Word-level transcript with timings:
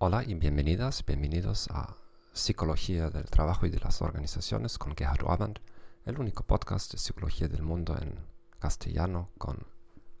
Hola 0.00 0.22
y 0.24 0.34
bienvenidas, 0.34 1.04
bienvenidos 1.04 1.66
a 1.72 1.96
Psicología 2.32 3.10
del 3.10 3.24
Trabajo 3.24 3.66
y 3.66 3.70
de 3.70 3.80
las 3.80 4.00
Organizaciones 4.00 4.78
con 4.78 4.94
Gerhard 4.94 5.28
Abend, 5.28 5.58
el 6.04 6.20
único 6.20 6.44
podcast 6.44 6.92
de 6.92 6.98
psicología 6.98 7.48
del 7.48 7.64
mundo 7.64 7.98
en 8.00 8.16
castellano 8.60 9.32
con 9.38 9.58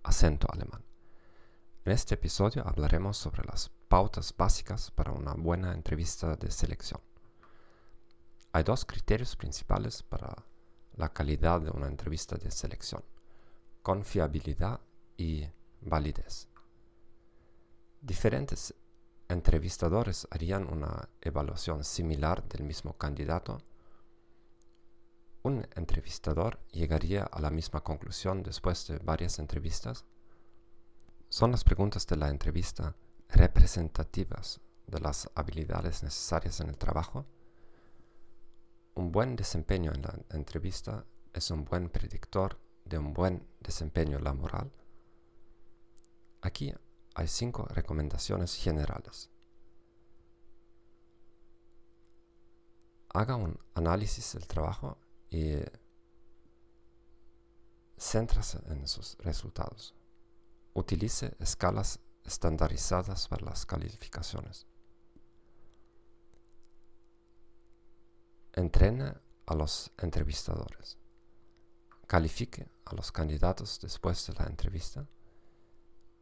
acento 0.02 0.48
alemán. 0.52 0.82
En 1.84 1.92
este 1.92 2.16
episodio 2.16 2.66
hablaremos 2.66 3.18
sobre 3.18 3.44
las 3.44 3.70
pautas 3.86 4.34
básicas 4.36 4.90
para 4.90 5.12
una 5.12 5.34
buena 5.34 5.72
entrevista 5.72 6.34
de 6.34 6.50
selección. 6.50 7.00
Hay 8.50 8.64
dos 8.64 8.84
criterios 8.84 9.36
principales 9.36 10.02
para 10.02 10.44
la 10.96 11.12
calidad 11.12 11.60
de 11.60 11.70
una 11.70 11.86
entrevista 11.86 12.34
de 12.34 12.50
selección, 12.50 13.04
confiabilidad 13.82 14.80
y 15.16 15.46
validez. 15.82 16.48
Diferentes 18.00 18.74
entrevistadores 19.28 20.26
harían 20.30 20.66
una 20.72 21.08
evaluación 21.20 21.84
similar 21.84 22.46
del 22.48 22.64
mismo 22.64 22.96
candidato, 22.96 23.58
un 25.42 25.66
entrevistador 25.76 26.58
llegaría 26.72 27.22
a 27.22 27.40
la 27.40 27.50
misma 27.50 27.80
conclusión 27.80 28.42
después 28.42 28.86
de 28.88 28.98
varias 28.98 29.38
entrevistas. 29.38 30.04
¿Son 31.28 31.52
las 31.52 31.62
preguntas 31.62 32.06
de 32.06 32.16
la 32.16 32.28
entrevista 32.28 32.96
representativas 33.28 34.60
de 34.86 35.00
las 35.00 35.30
habilidades 35.34 36.02
necesarias 36.02 36.60
en 36.60 36.70
el 36.70 36.76
trabajo? 36.76 37.24
Un 38.94 39.12
buen 39.12 39.36
desempeño 39.36 39.92
en 39.94 40.02
la 40.02 40.18
entrevista 40.30 41.04
es 41.32 41.50
un 41.50 41.64
buen 41.64 41.88
predictor 41.88 42.58
de 42.84 42.98
un 42.98 43.14
buen 43.14 43.46
desempeño 43.60 44.18
laboral. 44.18 44.72
Aquí 46.40 46.74
hay 47.18 47.26
cinco 47.26 47.66
recomendaciones 47.74 48.54
generales. 48.54 49.28
Haga 53.08 53.34
un 53.34 53.58
análisis 53.74 54.34
del 54.34 54.46
trabajo 54.46 54.98
y 55.28 55.56
céntrase 57.98 58.60
en 58.68 58.86
sus 58.86 59.18
resultados. 59.18 59.96
Utilice 60.74 61.34
escalas 61.40 61.98
estandarizadas 62.24 63.26
para 63.26 63.46
las 63.46 63.66
calificaciones. 63.66 64.68
Entrene 68.52 69.12
a 69.46 69.54
los 69.56 69.90
entrevistadores. 69.98 70.98
Califique 72.06 72.70
a 72.84 72.94
los 72.94 73.10
candidatos 73.10 73.80
después 73.80 74.24
de 74.28 74.34
la 74.34 74.44
entrevista 74.44 75.08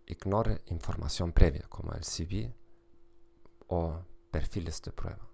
ignore 0.07 0.63
información 0.67 1.33
previa 1.33 1.67
como 1.69 1.93
el 1.93 2.05
CV 2.05 2.55
o 3.69 4.01
perfiles 4.31 4.81
de 4.83 4.93
prueba. 4.93 5.29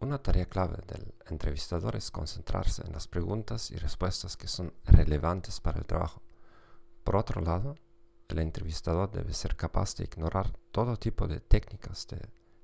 Una 0.00 0.20
tarea 0.20 0.46
clave 0.46 0.78
del 0.86 1.14
entrevistador 1.26 1.94
es 1.94 2.10
concentrarse 2.10 2.84
en 2.84 2.92
las 2.92 3.06
preguntas 3.06 3.70
y 3.70 3.76
respuestas 3.76 4.36
que 4.36 4.48
son 4.48 4.74
relevantes 4.84 5.60
para 5.60 5.78
el 5.78 5.86
trabajo. 5.86 6.22
Por 7.04 7.16
otro 7.16 7.40
lado, 7.40 7.76
el 8.28 8.40
entrevistador 8.40 9.12
debe 9.12 9.32
ser 9.32 9.54
capaz 9.54 9.94
de 9.96 10.04
ignorar 10.04 10.52
todo 10.72 10.96
tipo 10.96 11.28
de 11.28 11.40
técnicas 11.40 12.08
de 12.08 12.20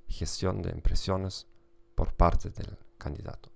gestión 0.09 0.62
de 0.62 0.70
impresiones 0.70 1.47
por 1.95 2.12
parte 2.14 2.51
del 2.51 2.77
candidato. 2.97 3.51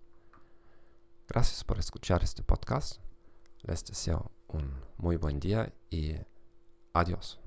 Gracias 1.27 1.65
por 1.65 1.79
escuchar 1.79 2.23
este 2.23 2.43
podcast. 2.43 3.01
Les 3.63 3.85
deseo 3.85 4.31
un 4.49 4.71
muy 4.99 5.17
buen 5.17 5.41
día 5.41 5.73
y 5.91 6.15
Adiós. 6.95 7.42